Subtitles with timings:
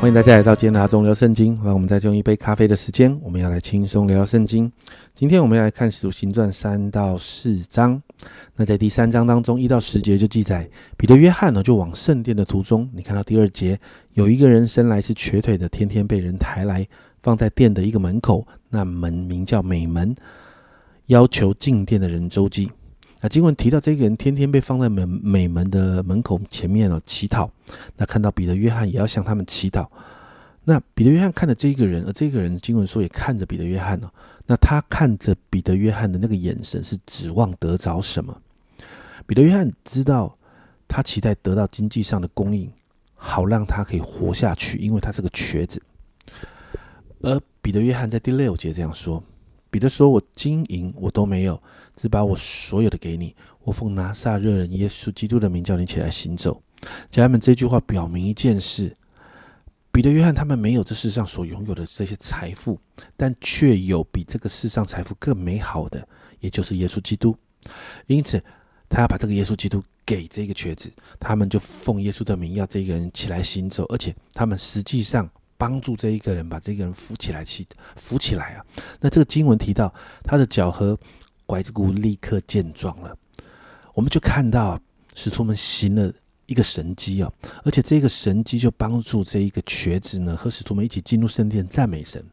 [0.00, 1.56] 欢迎大家来到今天的阿中聊圣经。
[1.56, 4.70] 让我们再用一杯咖啡的时间，我们要来轻松聊聊圣经。
[5.12, 8.00] 今天我们要来看《使徒行传》三到四章。
[8.54, 12.88] 那在第三章当中，一到十节就记载彼得、约翰呢，就往圣殿的途中。
[12.94, 13.76] 你看到第二节，
[14.12, 16.86] 有一个人生来是瘸腿的，天天被人抬来
[17.20, 20.14] 放在殿的一个门口，那门名叫美门，
[21.06, 22.70] 要求进殿的人周济。
[23.20, 27.50] 那经文提到这个人天天被放在美美门的门口前面哦乞讨，
[27.96, 29.86] 那看到彼得、约翰也要向他们祈祷。
[30.64, 34.10] 那彼得、约翰看着这个人，而这个人经文说也看着彼得、约翰哦。
[34.46, 38.40] 那他看着彼得、约翰的那个眼神是指望得着什么？
[39.26, 40.36] 彼得、约翰知道
[40.86, 42.70] 他期待得到经济上的供应，
[43.14, 45.82] 好让他可以活下去，因为他是个瘸子。
[47.22, 49.22] 而彼得、约翰在第六节这样说。
[49.70, 51.62] 彼得说：“我金银我都没有，
[51.94, 53.36] 只把我所有的给你。
[53.64, 56.62] 我奉拿撒勒人耶稣基督的名叫你起来行走。”
[57.10, 58.96] 家人们，这句话表明一件事：
[59.92, 62.80] 彼得、约翰他们没有这世上所拥有的这些财富，
[63.16, 66.08] 但却有比这个世上财富更美好的，
[66.40, 67.36] 也就是耶稣基督。
[68.06, 68.42] 因此，
[68.88, 75.28] 他要把这个耶稣基督给这个瘸子，他们就奉耶稣的名要这个人起来行走，而且他们实际上。
[75.58, 78.64] 帮助这一个人把这个人扶起来，起扶起来啊！
[79.00, 79.92] 那这个经文提到
[80.22, 80.98] 他的脚和
[81.44, 83.14] 拐子骨立刻健壮了，
[83.92, 84.80] 我们就看到
[85.14, 86.12] 使徒们行了
[86.46, 87.32] 一个神机哦！
[87.64, 92.24] 而且这个神机就帮助这一个瘸子呢和使徒们一起进入圣殿赞美神。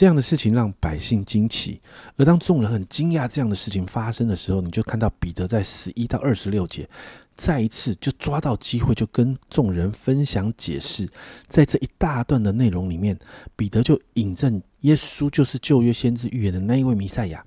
[0.00, 1.78] 这样的事情让百姓惊奇，
[2.16, 6.88] 而当众人很惊讶这样的事情发生的时候，你就看到彼得在十一到二十六节。
[7.36, 11.06] 再一次就抓到机会，就跟众人分享解释。
[11.48, 13.14] 在这一大段的内容里面，
[13.54, 17.44] 彼得就引证耶稣就是旧约先知预言的那一位弥赛亚。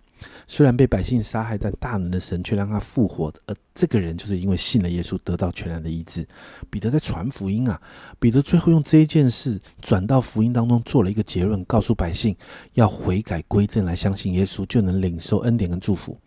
[0.47, 3.34] 虽然被百姓杀害，但大能的神却让他复活。
[3.45, 6.28] 而这个人就是因为信了耶稣，得到全然的医治。
[6.69, 7.81] 彼得在传福音啊！
[8.19, 12.35] 彼得最后用这一件事转到福音当中，做了一个结论，告诉百姓
[12.73, 16.17] 要悔改归正，来相信耶稣，就能领受恩典跟祝福，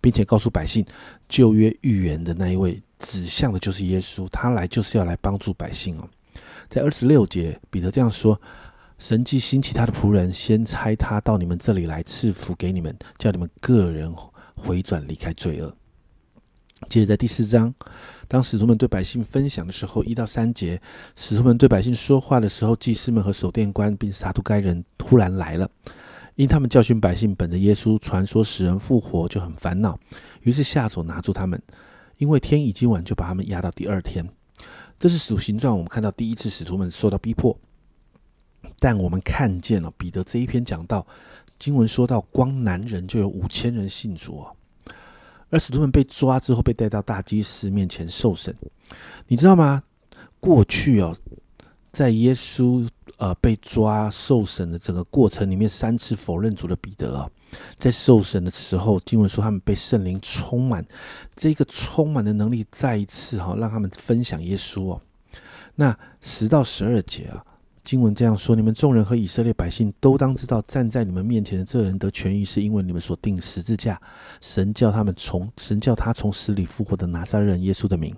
[0.00, 0.84] 并且告诉百姓
[1.28, 2.82] 旧约预言的那一位。
[3.02, 6.06] 指向的就是耶稣，他来就是要来帮助百姓哦。
[6.68, 8.38] 在二十六节，彼得这样说
[9.00, 14.14] ：“神既兴起他的仆人，先差他到你们这里来赐福给你们，叫你们个人
[14.54, 15.74] 回转离开罪恶。”
[16.86, 17.74] 接着在第四章，
[18.28, 20.78] 当使徒们对百姓分享的时候，一到三节，
[21.16, 25.66] 使徒们对百姓说话的时候，祭司们和守殿官并撒都该人突然来了，
[26.34, 29.98] 因他们教训百姓，本着耶稣传说使人复活就很烦恼，
[30.42, 31.60] 于是下手拿住他们。
[32.18, 34.28] 因为天已经晚，就把他们压到第二天。
[34.98, 37.58] 这是使徒行传，我们看到第一次使徒们受到逼迫。
[38.78, 41.06] 但我们看见了彼得这一篇讲到
[41.58, 44.56] 经文说到，光男人就有五千人信主哦。
[45.50, 48.54] 而使徒们被抓之后，被带到大祭司面前受审。
[49.26, 49.82] 你知道吗？
[50.38, 51.16] 过去哦，
[51.92, 52.88] 在耶稣
[53.18, 57.28] 呃被抓受审的整个过程里面，三次否认主的彼得啊。
[57.76, 60.86] 在受审的时候，经文说他们被圣灵充满，
[61.34, 65.02] 这个充满的能力再一次哈让他们分享耶稣哦。
[65.74, 67.44] 那十到十二节啊，
[67.82, 74.00] 经文这样说：你们众人和以色列百姓都当知道，站在你们面前的这人得痊愈，是因为你们所定十字架，
[74.40, 78.14] 神叫他们从神叫他从死里复活的拿撒勒人耶稣的名，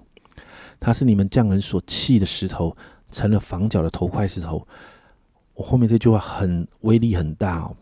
[0.80, 2.76] 他是你们匠人所弃的石头，
[3.10, 4.66] 成了房角的头块石头。
[5.54, 7.76] 我后面这句话很威力很大哦。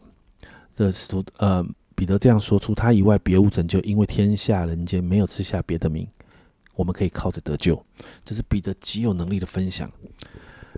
[0.74, 1.64] 这使徒呃，
[1.94, 6.06] 彼得这样说：出他以外，别无拯救，因为天下人间没有赐下别的名，
[6.74, 7.82] 我们可以靠着得救。
[8.24, 9.90] 这是彼得极有能力的分享。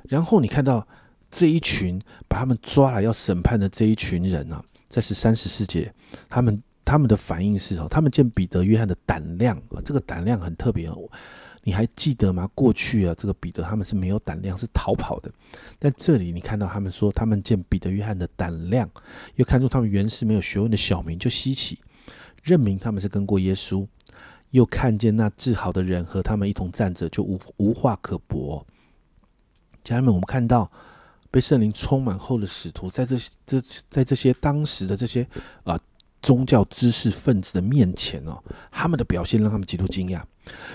[0.08, 0.86] 然后你看到
[1.30, 5.92] 这一群把他们抓来要审判的这一群人啊，在十三十四节，
[6.28, 11.08] 他们他们的反应是哦，他们见彼得、约翰的胆量啊，这个胆量很特别哦。
[11.64, 12.50] 你还记得吗？
[12.56, 15.30] 过去啊，这个彼得他们是没有胆量，是逃跑的。
[15.78, 18.90] 但这里你看到他们说，他们见彼得、约翰的胆量，
[19.36, 21.78] 又看出他们原是没有学问的小民，就稀奇，
[22.42, 23.86] 认明他们是跟过耶稣。
[24.50, 28.66] 又看见那治好的人和他们一同站着，就无无话可驳。
[29.84, 30.70] 家人们，我们看到
[31.30, 35.26] 被圣灵充满后的使徒，在这这在这些当时的这些
[35.64, 35.78] 啊。
[36.24, 38.40] 宗教知识分子的面前哦，
[38.70, 40.22] 他们的表现让他们极度惊讶，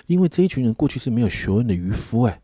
[0.05, 2.41] 因为这一群人过去是没有学问的渔夫，哎，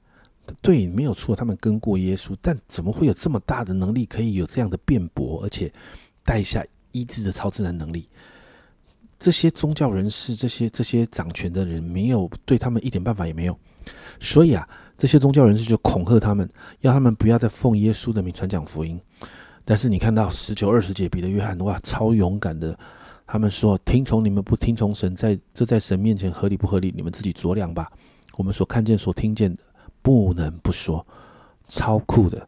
[0.61, 5.69] 对，没有错，他们跟过耶稣，但怎么会有这么大的能力，可以有这样的辩驳，而且
[6.23, 8.07] 带下医治的超自然能力？
[9.19, 13.59] 这些宗教人士，这些这些掌权的人，没有对他们一点办法也没有，
[14.19, 16.49] 所以啊，这些宗教人士就恐吓他们，
[16.81, 18.99] 要他们不要再奉耶稣的名传讲福音。
[19.65, 22.77] 但是你看到十九二十节，彼得、约翰哇，超勇敢的。
[23.25, 26.93] 他们说：“听从你们不听从神，在这在神面前合理不合理？
[26.95, 27.89] 你们自己酌量吧。
[28.35, 29.61] 我们所看见、所听见的，
[30.01, 31.03] 不能不说，
[31.69, 32.47] 超酷的。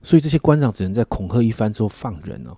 [0.00, 2.56] 所以这些官长只能在恐吓一番之后放人哦。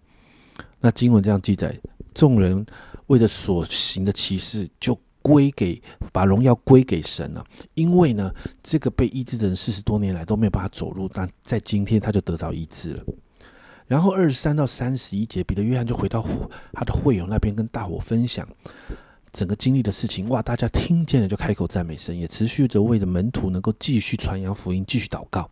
[0.79, 1.75] 那经文这样记载：
[2.13, 2.65] 众人
[3.07, 4.97] 为了所行的奇事，就
[5.31, 5.81] 归给
[6.13, 7.45] 把荣耀归给神了。
[7.75, 13.05] 因为呢，这个被医治的人四十多年来都没有办法走路，但在今天他就得着医治了。
[13.87, 16.25] 然后二十三到三十一节，彼得约翰就回到
[16.73, 18.49] 他的会友那边，跟大伙分享
[19.33, 20.29] 整个经历的事情。
[20.29, 25.49] 哇，大家听见了就开口赞美神，也持续着为着门徒能够继续传扬福音，继续祷告。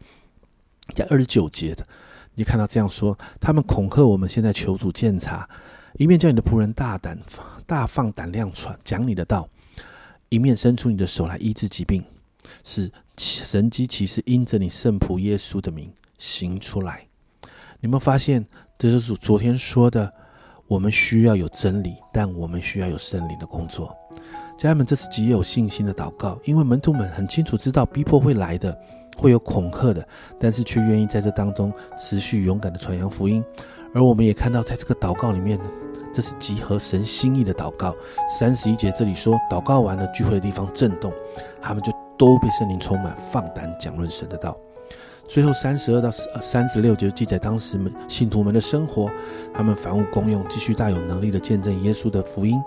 [0.95, 1.85] 在二十九节的，
[2.35, 5.49] 你看到这样说：他们恐吓我们，现在求主鉴察，
[5.95, 7.19] 一面叫你的仆人大胆、
[7.67, 9.49] 大放胆量传讲你的道，
[10.29, 12.05] 一面伸出你的手来医治疾病，
[12.65, 17.07] 使神机骑士因着你圣仆耶稣的名行出来。
[17.43, 17.51] 你
[17.83, 18.45] 有没有发现，
[18.79, 20.13] 这就是昨天说的，
[20.67, 23.97] 我们需要有真理，但我们需要有圣灵的工作。
[24.59, 28.77] 家人们，这是极有信心的祷告，因为门徒们很清楚知道逼迫会来的。
[29.21, 30.07] 会有恐吓的，
[30.39, 33.45] 但是却愿意在这当中持续勇敢的传扬福音。
[33.95, 35.71] 而我们也看到，在这个祷告里面呢，
[36.13, 37.95] 这是集合神心意的祷告。
[38.29, 41.13] 三十一节这里说，祷告完了，聚会的地方震动，
[41.61, 44.57] 他们就都被圣灵充满，放胆讲论神的道。
[45.27, 49.11] 最后三十二到三十六节记载当时们信徒们的生活，
[49.53, 52.59] 他们凡物公用，继续大有能力的见证耶稣的福音。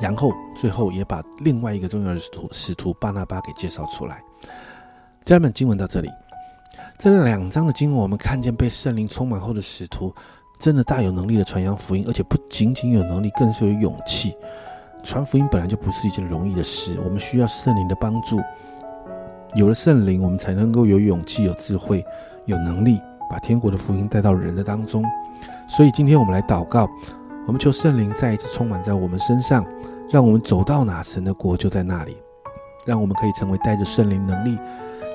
[0.00, 4.22] 然后最后也把另外一个重要的使徒使徒巴拿巴给介绍出来。
[5.24, 6.08] 家人们，经文到这里，
[6.98, 10.14] 这两章的经文，我们看见被圣灵充满后的使徒，
[10.58, 14.34] 真的大有能力的传扬福音，而且不仅仅有能力，更是有勇气。
[15.02, 18.38] 传福音本来就不是一件容易的事，我们需要圣灵的帮助。
[19.54, 22.04] 有了圣灵，我们才能够有勇气、有智慧、
[22.44, 23.00] 有能力，
[23.30, 25.04] 把天国的福音带到人的当中。
[25.66, 26.86] 所以，今天我们来祷告，
[27.46, 29.64] 我们求圣灵再一次充满在我们身上，
[30.10, 32.16] 让我们走到哪，神的国就在那里，
[32.84, 34.58] 让我们可以成为带着圣灵能力。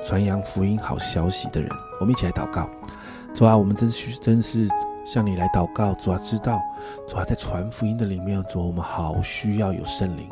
[0.07, 1.67] 传扬福音好消息的人，
[1.99, 2.69] 我们一起来祷告。
[3.33, 4.69] 主啊，我们真需真是
[5.03, 5.95] 向你来祷告。
[5.95, 6.61] 主啊，知道
[7.07, 10.29] 主啊，在传福音的里面，主我们好需要有圣灵。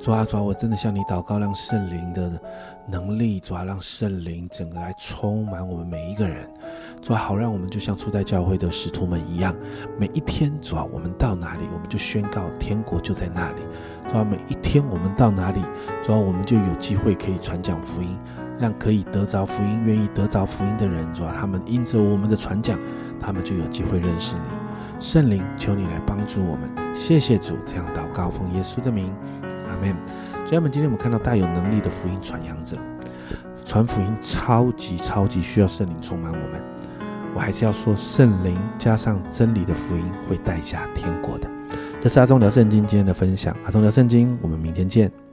[0.00, 2.32] 主啊，主啊，我真的向你祷告，让圣灵的
[2.84, 6.50] 能力，主啊，让圣灵整个来充满我们每一个人。
[7.00, 9.54] 主啊，好让我们就像初代教会的使徒们一样，
[10.00, 13.62] 每一天，主啊，我们到哪里，我们就宣告天国就在那里。
[14.08, 15.62] 主啊，每一天我们到哪里，
[16.02, 18.18] 主啊，我们就有机会可以传讲福音。
[18.60, 22.78] 让可以得着福音、愿意得着福音的人，主啊，他们因着我们的传讲，
[23.18, 24.42] 他们就有机会认识你。
[25.00, 26.70] 圣灵，求你来帮助我们。
[26.94, 29.10] 谢谢主，这样祷告，奉耶稣的名，
[29.68, 29.96] 阿门。
[30.44, 32.76] 家人们，今天我们看到大有能力的福音传扬者，
[33.64, 36.60] 传福音超级超级需要圣灵充满我们。
[37.34, 41.48] 我还是要说，圣灵加上真理的福音会带下天国的。
[41.98, 45.29] 这是阿忠聊圣经今天的分享，阿忠聊圣经，我们明天见。